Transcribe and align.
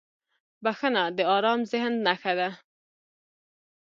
•بخښنه 0.63 1.03
د 1.17 1.19
آرام 1.35 1.59
ذهن 1.71 1.93
نښه 2.05 2.33
ده. 2.39 2.49